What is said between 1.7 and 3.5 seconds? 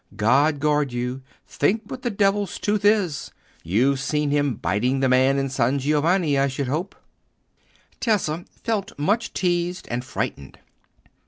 what the Devil's tooth is!